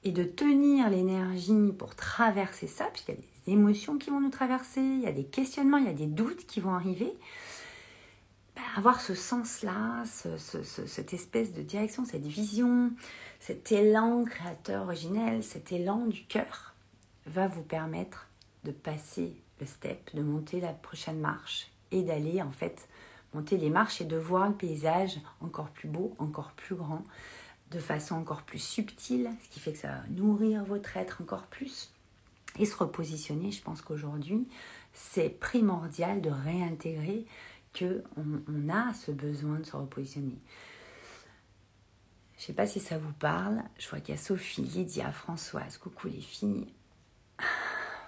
Et 0.03 0.11
de 0.11 0.23
tenir 0.23 0.89
l'énergie 0.89 1.71
pour 1.77 1.93
traverser 1.93 2.65
ça, 2.65 2.85
puisqu'il 2.85 3.13
y 3.13 3.17
a 3.17 3.21
des 3.45 3.53
émotions 3.53 3.99
qui 3.99 4.09
vont 4.09 4.19
nous 4.19 4.31
traverser, 4.31 4.81
il 4.81 5.01
y 5.01 5.07
a 5.07 5.11
des 5.11 5.25
questionnements, 5.25 5.77
il 5.77 5.85
y 5.85 5.89
a 5.89 5.93
des 5.93 6.07
doutes 6.07 6.47
qui 6.47 6.61
vont 6.61 6.73
arriver. 6.73 7.13
Avoir 8.77 9.01
ce 9.01 9.15
sens-là, 9.15 10.03
cette 10.05 11.11
espèce 11.11 11.51
de 11.51 11.63
direction, 11.63 12.05
cette 12.05 12.27
vision, 12.27 12.91
cet 13.39 13.71
élan 13.71 14.23
créateur 14.23 14.83
originel, 14.83 15.43
cet 15.43 15.71
élan 15.71 16.05
du 16.05 16.25
cœur, 16.25 16.75
va 17.25 17.47
vous 17.47 17.63
permettre 17.63 18.27
de 18.65 18.71
passer 18.71 19.33
le 19.59 19.65
step, 19.65 20.13
de 20.13 20.21
monter 20.21 20.61
la 20.61 20.73
prochaine 20.73 21.19
marche 21.19 21.71
et 21.89 22.03
d'aller 22.03 22.39
en 22.43 22.51
fait 22.51 22.87
monter 23.33 23.57
les 23.57 23.71
marches 23.71 23.99
et 24.01 24.05
de 24.05 24.15
voir 24.15 24.47
le 24.47 24.53
paysage 24.53 25.19
encore 25.41 25.69
plus 25.69 25.87
beau, 25.87 26.13
encore 26.19 26.51
plus 26.51 26.75
grand, 26.75 27.03
de 27.71 27.79
façon 27.79 28.13
encore 28.13 28.43
plus 28.43 28.61
subtile, 28.61 29.31
ce 29.43 29.49
qui 29.49 29.59
fait 29.59 29.73
que 29.73 29.79
ça 29.79 29.87
va 29.87 30.03
nourrir 30.11 30.63
votre 30.63 30.97
être 30.97 31.23
encore 31.23 31.47
plus 31.47 31.91
et 32.59 32.67
se 32.67 32.75
repositionner. 32.75 33.51
Je 33.51 33.63
pense 33.63 33.81
qu'aujourd'hui, 33.81 34.47
c'est 34.93 35.29
primordial 35.29 36.21
de 36.21 36.29
réintégrer 36.29 37.25
on, 37.85 38.69
a 38.69 38.93
ce 38.93 39.11
besoin 39.11 39.59
de 39.59 39.65
se 39.65 39.75
repositionner. 39.75 40.37
Je 42.37 42.43
ne 42.43 42.45
sais 42.47 42.53
pas 42.53 42.67
si 42.67 42.79
ça 42.79 42.97
vous 42.97 43.13
parle. 43.13 43.61
Je 43.79 43.89
vois 43.89 43.99
qu'il 43.99 44.13
y 44.13 44.17
a 44.17 44.21
Sophie, 44.21 44.61
Lydia, 44.61 45.11
Françoise. 45.11 45.77
Coucou 45.77 46.07
les 46.07 46.21
filles. 46.21 46.67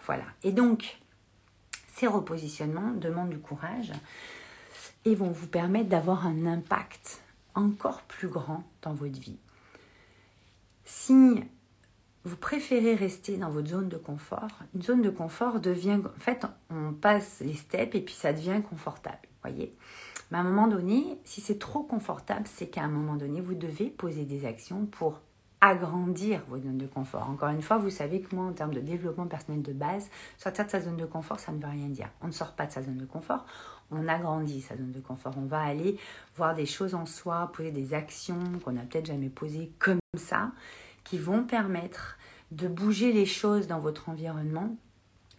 Voilà. 0.06 0.24
Et 0.42 0.52
donc, 0.52 0.98
ces 1.94 2.08
repositionnements 2.08 2.94
demandent 2.94 3.30
du 3.30 3.38
courage 3.38 3.92
et 5.06 5.14
vont 5.14 5.30
vous 5.30 5.46
permettre 5.46 5.88
d'avoir 5.88 6.26
un 6.26 6.48
impact 6.48 7.22
encore 7.54 8.02
plus 8.04 8.28
grand 8.28 8.64
dans 8.82 8.94
votre 8.94 9.20
vie. 9.20 9.38
Si 10.84 11.44
vous 12.24 12.36
préférez 12.38 12.96
rester 12.96 13.38
dans 13.38 13.52
votre 13.52 13.70
zone 13.70 13.88
de 13.88 13.98
confort, 13.98 14.50
une 14.74 14.82
zone 14.82 15.04
de 15.04 15.12
confort 15.12 15.60
devient, 15.60 16.00
en 16.04 16.20
fait, 16.20 16.44
on 16.72 16.94
passe 16.94 17.42
les 17.42 17.54
steps 17.54 17.94
et 17.94 18.02
puis 18.02 18.16
ça 18.16 18.34
devient 18.34 18.64
confortable 18.68 19.29
voyez 19.44 19.76
Mais 20.32 20.38
à 20.38 20.42
un 20.42 20.44
moment 20.44 20.68
donné, 20.68 21.20
si 21.24 21.42
c'est 21.42 21.60
trop 21.60 21.84
confortable, 21.84 22.46
c'est 22.46 22.68
qu'à 22.68 22.84
un 22.84 22.90
moment 22.90 23.16
donné, 23.16 23.42
vous 23.42 23.56
devez 23.56 23.88
poser 23.90 24.26
des 24.26 24.46
actions 24.46 24.86
pour 24.86 25.22
agrandir 25.62 26.42
vos 26.48 26.58
zones 26.58 26.78
de 26.78 26.88
confort. 26.88 27.30
Encore 27.30 27.50
une 27.50 27.62
fois, 27.62 27.78
vous 27.78 27.90
savez 27.90 28.22
que 28.22 28.34
moi, 28.36 28.46
en 28.46 28.54
termes 28.54 28.74
de 28.74 28.80
développement 28.80 29.28
personnel 29.28 29.62
de 29.62 29.74
base, 29.74 30.10
sortir 30.38 30.66
de 30.66 30.70
sa 30.70 30.80
zone 30.80 30.98
de 30.98 31.06
confort, 31.06 31.40
ça 31.40 31.52
ne 31.52 31.60
veut 31.60 31.68
rien 31.68 31.90
dire. 31.90 32.10
On 32.22 32.28
ne 32.28 32.32
sort 32.32 32.54
pas 32.54 32.66
de 32.66 32.72
sa 32.72 32.82
zone 32.82 32.98
de 32.98 33.06
confort, 33.06 33.46
on 33.92 34.08
agrandit 34.08 34.62
sa 34.62 34.78
zone 34.78 34.92
de 34.92 35.02
confort. 35.02 35.34
On 35.38 35.46
va 35.46 35.62
aller 35.62 35.98
voir 36.36 36.56
des 36.56 36.66
choses 36.66 36.96
en 36.96 37.06
soi, 37.06 37.52
poser 37.54 37.72
des 37.72 37.94
actions 37.94 38.40
qu'on 38.64 38.72
n'a 38.72 38.84
peut-être 38.84 39.08
jamais 39.08 39.30
posées 39.30 39.74
comme 39.80 40.00
ça, 40.16 40.52
qui 41.04 41.18
vont 41.18 41.44
permettre 41.44 42.18
de 42.52 42.68
bouger 42.68 43.12
les 43.12 43.26
choses 43.26 43.68
dans 43.68 43.80
votre 43.80 44.10
environnement, 44.10 44.78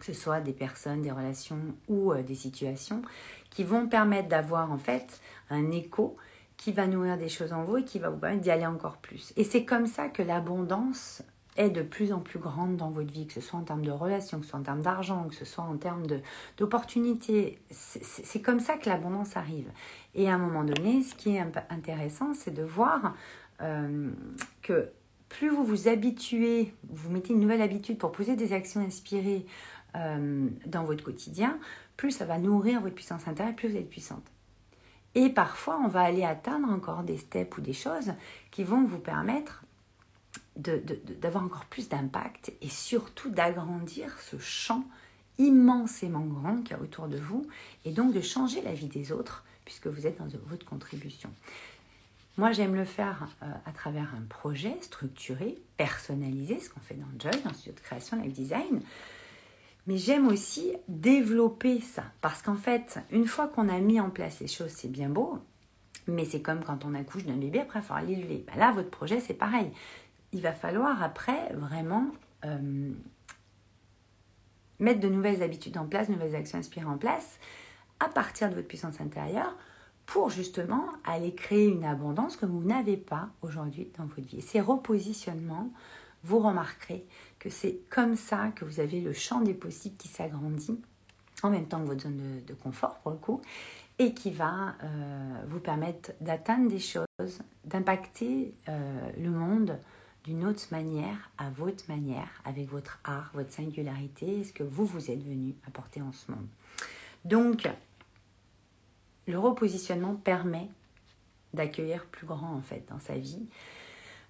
que 0.01 0.07
ce 0.07 0.13
soit 0.15 0.41
des 0.41 0.53
personnes, 0.53 1.03
des 1.03 1.13
relations 1.13 1.61
ou 1.89 2.13
euh, 2.13 2.23
des 2.23 2.35
situations, 2.35 3.03
qui 3.51 3.63
vont 3.63 3.87
permettre 3.87 4.29
d'avoir 4.29 4.73
en 4.73 4.79
fait 4.79 5.21
un 5.51 5.71
écho 5.71 6.17
qui 6.57 6.73
va 6.73 6.87
nourrir 6.87 7.17
des 7.17 7.29
choses 7.29 7.53
en 7.53 7.65
vous 7.65 7.79
et 7.79 7.85
qui 7.85 7.99
va 7.99 8.11
vous 8.11 8.19
permettre 8.19 8.43
d'y 8.43 8.51
aller 8.51 8.67
encore 8.67 8.97
plus. 8.97 9.33
Et 9.37 9.45
c'est 9.45 9.65
comme 9.65 9.87
ça 9.87 10.09
que 10.09 10.23
l'abondance 10.23 11.23
est 11.57 11.71
de 11.71 11.83
plus 11.83 12.13
en 12.13 12.21
plus 12.21 12.39
grande 12.39 12.77
dans 12.77 12.91
votre 12.91 13.13
vie, 13.13 13.27
que 13.27 13.33
ce 13.33 13.41
soit 13.41 13.59
en 13.59 13.63
termes 13.63 13.85
de 13.85 13.91
relations, 13.91 14.39
que 14.39 14.45
ce 14.45 14.51
soit 14.51 14.61
en 14.61 14.63
termes 14.63 14.83
d'argent, 14.83 15.27
que 15.29 15.35
ce 15.35 15.45
soit 15.45 15.65
en 15.65 15.77
termes 15.77 16.07
d'opportunités. 16.57 17.59
C'est 17.71 18.43
comme 18.43 18.61
ça 18.61 18.77
que 18.77 18.89
l'abondance 18.89 19.37
arrive. 19.37 19.71
Et 20.15 20.29
à 20.29 20.35
un 20.35 20.39
moment 20.39 20.65
donné, 20.65 21.03
ce 21.03 21.15
qui 21.15 21.37
est 21.37 21.45
intéressant, 21.71 22.35
c'est 22.35 22.53
de 22.53 22.63
voir 22.63 23.15
euh, 23.63 24.11
que 24.63 24.91
plus 25.29 25.49
vous 25.49 25.65
vous 25.65 25.89
habituez, 25.89 26.75
vous 26.89 27.11
mettez 27.11 27.33
une 27.33 27.41
nouvelle 27.41 27.63
habitude 27.63 27.99
pour 27.99 28.13
poser 28.13 28.37
des 28.37 28.53
actions 28.53 28.81
inspirées 28.81 29.47
euh, 29.97 30.49
dans 30.67 30.85
votre 30.85 31.05
quotidien, 31.05 31.59
plus 31.97 32.11
ça 32.13 32.25
va 32.25 32.39
nourrir 32.39 32.81
votre 32.81 32.95
puissance 32.95 33.27
intérieure, 33.29 33.57
plus 33.57 33.69
vous 33.69 33.77
êtes 33.77 33.91
puissante. 33.91 34.25
Et 35.15 35.29
parfois, 35.29 35.81
on 35.85 35.89
va 35.89 36.03
aller 36.03 36.25
atteindre 36.25 36.69
encore 36.71 37.03
des 37.03 37.19
steps 37.19 37.57
ou 37.59 37.61
des 37.61 37.73
choses 37.73 38.13
qui 38.51 38.63
vont 38.63 38.85
vous 38.85 39.01
permettre 39.01 39.65
d'avoir 40.57 41.45
encore 41.45 41.65
plus 41.65 41.89
d'impact 41.89 42.53
et 42.61 42.69
surtout 42.69 43.31
d'agrandir 43.31 44.19
ce 44.21 44.39
champ 44.39 44.85
immensément 45.39 46.21
grand 46.21 46.59
qu'il 46.59 46.77
y 46.77 46.79
a 46.79 46.83
autour 46.83 47.09
de 47.09 47.17
vous 47.17 47.47
et 47.85 47.93
donc 47.93 48.13
de 48.13 48.21
changer 48.21 48.61
la 48.63 48.75
vie 48.75 48.89
des 48.89 49.11
autres 49.11 49.45
puisque 49.65 49.87
vous 49.87 50.07
êtes 50.07 50.19
dans 50.19 50.29
votre 50.47 50.67
contribution. 50.67 51.31
Moi, 52.37 52.53
j'aime 52.53 52.75
le 52.75 52.85
faire 52.85 53.29
euh, 53.43 53.53
à 53.67 53.73
travers 53.73 54.15
un 54.17 54.23
projet 54.29 54.77
structuré, 54.81 55.59
personnalisé, 55.77 56.59
ce 56.61 56.71
qu'on 56.71 56.81
fait 56.81 56.95
dans 56.95 57.07
Joy, 57.19 57.43
dans 57.43 57.51
le 57.51 57.55
studio 57.55 57.75
de 57.75 57.81
création 57.81 58.21
Live 58.21 58.33
Design. 58.33 58.81
Mais 59.91 59.97
j'aime 59.97 60.29
aussi 60.29 60.73
développer 60.87 61.81
ça. 61.81 62.05
Parce 62.21 62.43
qu'en 62.43 62.55
fait, 62.55 63.01
une 63.11 63.27
fois 63.27 63.49
qu'on 63.49 63.69
a 63.69 63.81
mis 63.81 63.99
en 63.99 64.09
place 64.09 64.39
les 64.39 64.47
choses, 64.47 64.71
c'est 64.71 64.87
bien 64.87 65.09
beau. 65.09 65.41
Mais 66.07 66.25
c'est 66.25 66.41
comme 66.41 66.63
quand 66.63 66.85
on 66.85 66.95
accouche 66.95 67.25
d'un 67.25 67.35
bébé, 67.35 67.59
après, 67.59 67.81
il 67.81 67.83
faut 67.83 68.07
l'élever. 68.07 68.45
Ben 68.47 68.57
là, 68.57 68.71
votre 68.71 68.91
projet, 68.91 69.19
c'est 69.19 69.35
pareil. 69.35 69.73
Il 70.33 70.43
va 70.43 70.53
falloir 70.53 71.03
après 71.03 71.53
vraiment 71.55 72.07
euh, 72.45 72.93
mettre 74.79 75.01
de 75.01 75.09
nouvelles 75.09 75.43
habitudes 75.43 75.77
en 75.77 75.87
place, 75.87 76.07
de 76.07 76.13
nouvelles 76.13 76.37
actions 76.37 76.61
inspirées 76.61 76.87
en 76.87 76.97
place 76.97 77.41
à 77.99 78.09
partir 78.09 78.49
de 78.49 78.55
votre 78.55 78.69
puissance 78.69 79.01
intérieure 79.01 79.57
pour 80.07 80.31
justement 80.31 80.85
aller 81.03 81.35
créer 81.35 81.67
une 81.67 81.85
abondance 81.85 82.37
que 82.37 82.47
vous 82.47 82.63
n'avez 82.63 82.97
pas 82.97 83.31
aujourd'hui 83.43 83.91
dans 83.99 84.05
votre 84.05 84.29
vie. 84.29 84.41
ces 84.41 84.61
repositionnements, 84.61 85.73
vous 86.25 86.39
remarquerez 86.39 87.05
que 87.39 87.51
c'est 87.51 87.79
comme 87.89 88.17
ça 88.17 88.49
que 88.55 88.65
vous 88.65 88.81
avez 88.81 89.01
le 89.01 89.13
champ 89.13 89.41
des 89.41 89.55
possibles 89.55 89.97
qui 89.97 90.09
s'agrandit 90.09 90.81
en 91.43 91.51
même 91.51 91.67
temps 91.67 91.81
que 91.81 91.87
votre 91.87 92.03
zone 92.03 92.43
de, 92.47 92.55
confort 92.55 92.99
pour 92.99 93.13
le 93.13 93.17
coup 93.17 93.41
et 93.99 94.15
qui 94.15 94.31
va 94.31 94.75
euh, 94.83 95.43
vous 95.49 95.61
permettre 95.61 96.13
d'atteindre 96.21 96.69
des 96.69 96.79
choses, 96.79 97.41
d'impacter 97.65 98.55
euh, 98.69 99.11
le 99.19 99.31
monde 99.31 99.79
d'une 100.25 100.45
autre 100.45 100.67
manière, 100.71 101.31
à 101.39 101.51
votre 101.51 101.85
manière, 101.89 102.29
avec 102.45 102.69
votre 102.69 102.99
art, 103.05 103.31
votre 103.35 103.53
singularité, 103.53 104.45
ce 104.45 104.53
que 104.53 104.63
vous 104.63 104.85
vous 104.85 105.11
êtes 105.11 105.23
venu 105.23 105.55
apporter 105.67 106.03
en 106.03 106.13
ce 106.13 106.31
monde. 106.31 106.47
Donc, 107.25 107.69
le 109.27 109.39
repositionnement 109.39 110.15
permet 110.15 110.69
d'accueillir 111.55 112.05
plus 112.07 112.27
grand 112.27 112.55
en 112.55 112.63
fait 112.63 112.85
dans 112.89 113.01
sa 113.01 113.17
vie, 113.17 113.49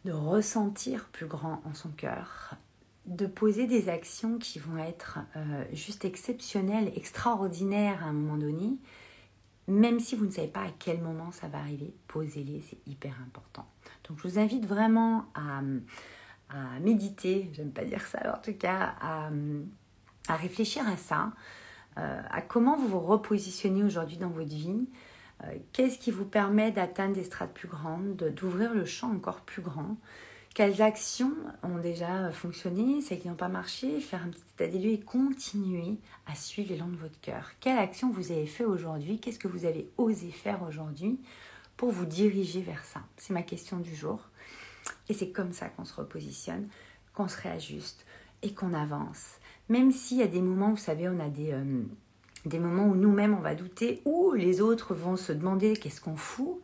de 0.05 0.13
ressentir 0.13 1.09
plus 1.13 1.27
grand 1.27 1.63
en 1.65 1.75
son 1.75 1.91
cœur, 1.91 2.55
de 3.07 3.27
poser 3.27 3.67
des 3.67 3.89
actions 3.89 4.39
qui 4.39 4.59
vont 4.59 4.79
être 4.79 5.19
euh, 5.37 5.65
juste 5.73 6.05
exceptionnelles, 6.05 6.93
extraordinaires 6.97 8.03
à 8.05 8.09
un 8.09 8.13
moment 8.13 8.39
donné, 8.39 8.79
même 9.67 10.01
si 10.01 10.17
vous 10.17 10.27
ne 10.27 10.31
savez 10.31 10.49
pas 10.49 10.63
à 10.63 10.71
quel 10.79 11.01
moment 11.01 11.31
ça 11.33 11.49
va 11.49 11.59
arriver, 11.59 11.95
posez-les, 12.09 12.63
c'est 12.69 12.79
hyper 12.91 13.15
important. 13.27 13.67
Donc 14.09 14.19
je 14.19 14.29
vous 14.29 14.39
invite 14.39 14.67
vraiment 14.67 15.27
à, 15.35 15.61
méditer, 16.81 17.49
j'aime 17.53 17.71
pas 17.71 17.85
dire 17.85 18.05
ça, 18.05 18.37
en 18.37 18.43
tout 18.43 18.55
cas 18.55 18.95
à, 19.01 19.31
réfléchir 20.35 20.87
à 20.89 20.97
ça, 20.97 21.33
euh, 21.97 22.23
à 22.29 22.43
comment 22.43 22.77
vous 22.77 22.89
vous 22.89 23.01
repositionnez 23.01 23.85
aujourd'hui 23.85 24.17
dans 24.17 24.31
votre 24.31 24.49
vie, 24.51 24.89
qu'est-ce 25.73 25.99
qui 25.99 26.11
vous 26.11 26.25
permet 26.25 26.71
d'atteindre 26.71 27.15
des 27.15 27.25
strates 27.25 27.53
plus 27.53 27.69
grandes, 27.69 28.33
d'ouvrir 28.37 28.75
le 28.75 28.85
champ 28.85 29.11
encore 29.11 29.41
plus 29.41 29.63
grand? 29.63 29.97
Quelles 30.55 30.83
actions 30.83 31.33
ont 31.63 31.79
déjà 31.79 32.33
fonctionné, 32.33 33.01
celles 33.01 33.21
qui 33.21 33.29
n'ont 33.29 33.35
pas 33.35 33.49
marché? 33.49 34.01
Faire 34.01 34.25
un 34.25 34.31
petit 34.31 34.43
état 34.55 34.67
des 34.67 34.79
lieux 34.79 34.91
et 34.91 35.01
continuer 35.01 35.99
à 36.27 36.35
suivre 36.35 36.71
l'élan 36.71 36.89
de 36.89 36.97
votre 36.97 37.21
cœur. 37.21 37.53
Quelle 37.61 37.79
action 37.79 38.11
vous 38.11 38.33
avez 38.33 38.47
fait 38.47 38.65
aujourd'hui? 38.65 39.21
Qu'est-ce 39.21 39.39
que 39.39 39.49
vous 39.49 39.65
avez 39.65 39.89
osé 39.97 40.31
faire 40.31 40.63
aujourd'hui 40.65 41.21
pour 41.77 41.91
vous 41.93 42.05
diriger 42.05 42.63
vers 42.63 42.85
ça? 42.85 43.01
C'est 43.17 43.33
ma 43.33 43.43
question 43.43 43.79
du 43.79 43.95
jour. 43.95 44.29
Et 45.09 45.15
c'est 45.15 45.31
comme 45.31 45.53
ça 45.53 45.69
qu'on 45.69 45.85
se 45.85 45.95
repositionne, 45.95 46.69
qu'on 47.15 47.29
se 47.29 47.41
réajuste 47.41 48.05
et 48.43 48.53
qu'on 48.53 48.75
avance. 48.75 49.37
Même 49.69 49.93
s'il 49.93 50.19
y 50.19 50.23
a 50.23 50.27
des 50.27 50.43
moments, 50.43 50.71
vous 50.71 50.77
savez, 50.77 51.09
on 51.09 51.21
a 51.21 51.29
des... 51.29 51.53
Euh, 51.53 51.83
des 52.47 52.59
moments 52.59 52.87
où 52.87 52.95
nous-mêmes 52.95 53.35
on 53.35 53.41
va 53.41 53.55
douter, 53.55 54.01
ou 54.05 54.33
les 54.33 54.61
autres 54.61 54.95
vont 54.95 55.17
se 55.17 55.33
demander 55.33 55.75
qu'est-ce 55.75 56.01
qu'on 56.01 56.17
fout. 56.17 56.61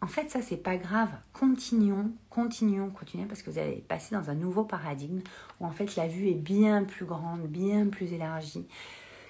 En 0.00 0.08
fait, 0.08 0.28
ça, 0.30 0.42
c'est 0.42 0.56
pas 0.56 0.76
grave. 0.76 1.10
Continuons, 1.32 2.10
continuons, 2.28 2.90
continuons, 2.90 3.28
parce 3.28 3.42
que 3.42 3.50
vous 3.50 3.58
allez 3.58 3.84
passer 3.86 4.16
dans 4.16 4.30
un 4.30 4.34
nouveau 4.34 4.64
paradigme 4.64 5.20
où 5.60 5.66
en 5.66 5.70
fait 5.70 5.94
la 5.94 6.08
vue 6.08 6.28
est 6.28 6.34
bien 6.34 6.82
plus 6.82 7.04
grande, 7.04 7.42
bien 7.42 7.86
plus 7.86 8.12
élargie, 8.12 8.66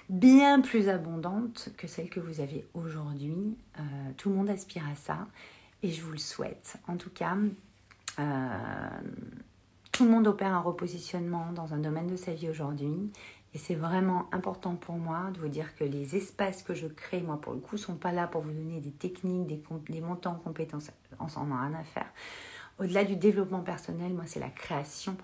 bien 0.09 0.61
plus 0.61 0.89
abondante 0.89 1.69
que 1.77 1.85
celle 1.85 2.09
que 2.09 2.19
vous 2.19 2.41
avez 2.41 2.65
aujourd'hui. 2.73 3.55
Euh, 3.79 3.81
tout 4.17 4.29
le 4.29 4.35
monde 4.35 4.49
aspire 4.49 4.83
à 4.91 4.95
ça 4.95 5.27
et 5.83 5.91
je 5.91 6.01
vous 6.01 6.13
le 6.13 6.17
souhaite. 6.17 6.77
En 6.87 6.97
tout 6.97 7.11
cas, 7.11 7.37
euh, 8.17 8.99
tout 9.91 10.05
le 10.05 10.09
monde 10.09 10.25
opère 10.25 10.53
un 10.53 10.59
repositionnement 10.59 11.51
dans 11.51 11.75
un 11.75 11.77
domaine 11.77 12.07
de 12.07 12.15
sa 12.15 12.33
vie 12.33 12.49
aujourd'hui 12.49 13.11
et 13.53 13.57
c'est 13.57 13.75
vraiment 13.75 14.27
important 14.31 14.75
pour 14.75 14.95
moi 14.95 15.29
de 15.31 15.39
vous 15.39 15.47
dire 15.47 15.75
que 15.75 15.83
les 15.83 16.15
espaces 16.15 16.63
que 16.63 16.73
je 16.73 16.87
crée, 16.87 17.21
moi 17.21 17.39
pour 17.39 17.53
le 17.53 17.59
coup, 17.59 17.77
sont 17.77 17.95
pas 17.95 18.11
là 18.11 18.27
pour 18.27 18.41
vous 18.41 18.51
donner 18.51 18.79
des 18.79 18.91
techniques, 18.91 19.47
des, 19.47 19.61
des 19.89 20.01
montants 20.01 20.31
en 20.31 20.39
compétences. 20.39 20.89
On 21.19 21.27
s'en 21.27 21.51
a 21.51 21.67
rien 21.67 21.75
à 21.75 21.83
faire. 21.83 22.11
Au-delà 22.79 23.03
du 23.03 23.15
développement 23.15 23.61
personnel, 23.61 24.13
moi 24.13 24.23
c'est 24.25 24.39
la 24.39 24.49
création 24.49 25.15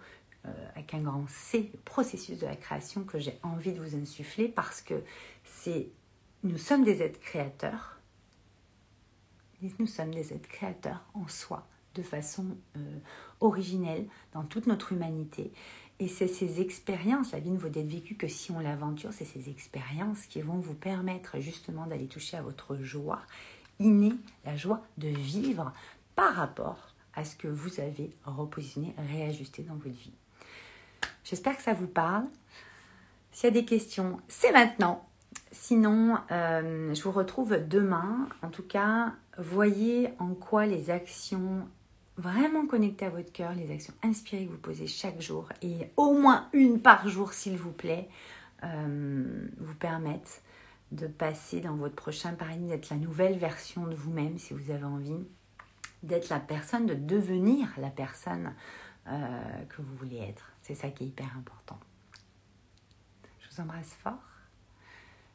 euh, 0.45 0.69
avec 0.75 0.93
un 0.93 1.01
grand 1.01 1.27
C, 1.27 1.71
le 1.73 1.79
processus 1.79 2.37
de 2.39 2.45
la 2.45 2.55
création 2.55 3.03
que 3.03 3.17
j'ai 3.17 3.39
envie 3.41 3.73
de 3.73 3.81
vous 3.81 3.95
insuffler 3.95 4.47
parce 4.47 4.81
que 4.81 5.03
c'est 5.43 5.89
nous 6.43 6.57
sommes 6.57 6.83
des 6.83 7.01
êtres 7.01 7.19
créateurs. 7.19 7.99
Nous 9.79 9.87
sommes 9.87 10.13
des 10.13 10.31
êtres 10.31 10.47
créateurs 10.47 11.03
en 11.13 11.27
soi, 11.27 11.67
de 11.95 12.01
façon 12.01 12.45
euh, 12.77 12.99
originelle, 13.41 14.07
dans 14.31 14.43
toute 14.43 14.67
notre 14.67 14.93
humanité. 14.93 15.51
Et 16.01 16.07
c'est 16.07 16.27
ces 16.27 16.61
expériences, 16.61 17.33
la 17.33 17.39
vie 17.39 17.51
ne 17.51 17.57
vaut 17.57 17.67
d'être 17.67 17.89
vécue 17.89 18.15
que 18.15 18.29
si 18.29 18.51
on 18.51 18.59
l'aventure, 18.59 19.11
c'est 19.11 19.25
ces 19.25 19.49
expériences 19.49 20.25
qui 20.27 20.41
vont 20.41 20.57
vous 20.57 20.73
permettre 20.73 21.39
justement 21.39 21.87
d'aller 21.87 22.07
toucher 22.07 22.37
à 22.37 22.41
votre 22.41 22.77
joie 22.77 23.19
innée, 23.79 24.13
la 24.45 24.55
joie 24.55 24.81
de 24.97 25.09
vivre 25.09 25.73
par 26.15 26.35
rapport 26.35 26.95
à 27.15 27.25
ce 27.25 27.35
que 27.35 27.49
vous 27.49 27.81
avez 27.81 28.11
repositionné, 28.23 28.95
réajusté 29.11 29.63
dans 29.63 29.75
votre 29.75 29.95
vie. 29.95 30.13
J'espère 31.25 31.57
que 31.57 31.63
ça 31.63 31.73
vous 31.73 31.87
parle. 31.87 32.25
S'il 33.31 33.45
y 33.45 33.51
a 33.51 33.61
des 33.61 33.65
questions, 33.65 34.21
c'est 34.29 34.51
maintenant. 34.51 35.05
Sinon, 35.51 36.17
euh, 36.31 36.93
je 36.93 37.01
vous 37.03 37.11
retrouve 37.11 37.67
demain. 37.67 38.29
En 38.41 38.49
tout 38.49 38.63
cas, 38.63 39.13
voyez 39.37 40.09
en 40.19 40.33
quoi 40.33 40.65
les 40.65 40.89
actions 40.89 41.67
vraiment 42.19 42.67
connecté 42.67 43.05
à 43.05 43.09
votre 43.09 43.31
cœur, 43.31 43.53
les 43.53 43.71
actions 43.71 43.93
inspirées 44.03 44.45
que 44.45 44.51
vous 44.51 44.57
posez 44.57 44.87
chaque 44.87 45.21
jour, 45.21 45.49
et 45.61 45.89
au 45.97 46.13
moins 46.13 46.49
une 46.53 46.81
par 46.81 47.07
jour 47.07 47.33
s'il 47.33 47.57
vous 47.57 47.71
plaît, 47.71 48.09
euh, 48.63 49.47
vous 49.57 49.75
permettent 49.75 50.41
de 50.91 51.07
passer 51.07 51.61
dans 51.61 51.75
votre 51.75 51.95
prochain 51.95 52.33
paradigme, 52.33 52.67
d'être 52.67 52.89
la 52.89 52.97
nouvelle 52.97 53.37
version 53.37 53.87
de 53.87 53.95
vous-même 53.95 54.37
si 54.37 54.53
vous 54.53 54.71
avez 54.71 54.83
envie, 54.83 55.25
d'être 56.03 56.29
la 56.29 56.39
personne, 56.39 56.85
de 56.85 56.95
devenir 56.95 57.69
la 57.77 57.89
personne 57.89 58.53
euh, 59.07 59.63
que 59.69 59.81
vous 59.81 59.95
voulez 59.95 60.17
être. 60.17 60.51
C'est 60.61 60.75
ça 60.75 60.89
qui 60.89 61.03
est 61.03 61.07
hyper 61.07 61.37
important. 61.37 61.79
Je 63.39 63.55
vous 63.55 63.61
embrasse 63.61 63.93
fort. 64.03 64.19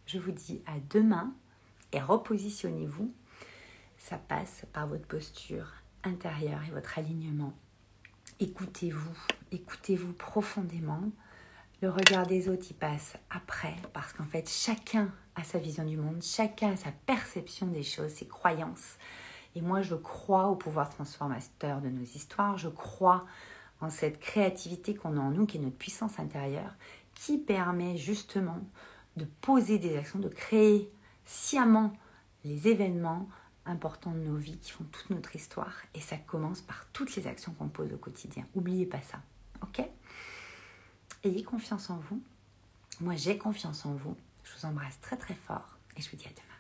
Je 0.06 0.18
vous 0.18 0.32
dis 0.32 0.62
à 0.66 0.74
demain 0.90 1.32
et 1.92 2.00
repositionnez-vous 2.00 3.12
ça 4.04 4.18
passe 4.18 4.66
par 4.74 4.86
votre 4.86 5.06
posture 5.06 5.72
intérieure 6.04 6.60
et 6.66 6.70
votre 6.70 6.98
alignement. 6.98 7.52
Écoutez-vous, 8.40 9.16
écoutez-vous 9.52 10.12
profondément. 10.12 11.02
Le 11.82 11.90
regard 11.90 12.26
des 12.26 12.48
autres, 12.48 12.66
il 12.70 12.74
passe 12.74 13.14
après, 13.30 13.76
parce 13.92 14.12
qu'en 14.12 14.24
fait, 14.24 14.48
chacun 14.48 15.12
a 15.36 15.44
sa 15.44 15.58
vision 15.58 15.84
du 15.84 15.96
monde, 15.96 16.22
chacun 16.22 16.72
a 16.72 16.76
sa 16.76 16.92
perception 17.06 17.66
des 17.66 17.82
choses, 17.82 18.10
ses 18.10 18.26
croyances. 18.26 18.96
Et 19.54 19.60
moi, 19.60 19.82
je 19.82 19.94
crois 19.94 20.48
au 20.48 20.56
pouvoir 20.56 20.90
transformateur 20.90 21.80
de 21.80 21.88
nos 21.88 22.02
histoires, 22.02 22.58
je 22.58 22.68
crois 22.68 23.24
en 23.80 23.90
cette 23.90 24.18
créativité 24.18 24.94
qu'on 24.94 25.16
a 25.16 25.20
en 25.20 25.30
nous, 25.30 25.46
qui 25.46 25.58
est 25.58 25.60
notre 25.60 25.76
puissance 25.76 26.18
intérieure, 26.18 26.74
qui 27.14 27.38
permet 27.38 27.96
justement 27.96 28.58
de 29.16 29.26
poser 29.40 29.78
des 29.78 29.96
actions, 29.96 30.18
de 30.18 30.28
créer 30.28 30.90
sciemment 31.24 31.92
les 32.44 32.68
événements 32.68 33.28
importants 33.66 34.12
de 34.12 34.18
nos 34.18 34.36
vies 34.36 34.58
qui 34.58 34.70
font 34.70 34.84
toute 34.84 35.10
notre 35.10 35.34
histoire. 35.36 35.74
Et 35.94 36.00
ça 36.00 36.16
commence 36.16 36.60
par 36.60 36.86
toutes 36.92 37.14
les 37.16 37.26
actions 37.26 37.52
qu'on 37.52 37.68
pose 37.68 37.92
au 37.92 37.98
quotidien. 37.98 38.44
N'oubliez 38.54 38.86
pas 38.86 39.00
ça. 39.00 39.20
Ok? 39.62 39.82
Ayez 41.22 41.42
confiance 41.42 41.90
en 41.90 41.96
vous. 41.96 42.22
Moi, 43.00 43.16
j'ai 43.16 43.38
confiance 43.38 43.86
en 43.86 43.94
vous. 43.94 44.16
Je 44.44 44.52
vous 44.54 44.66
embrasse 44.66 45.00
très 45.00 45.16
très 45.16 45.34
fort 45.34 45.78
et 45.96 46.02
je 46.02 46.10
vous 46.10 46.16
dis 46.16 46.26
à 46.26 46.30
demain. 46.30 46.53